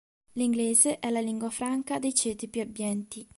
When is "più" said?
2.49-2.61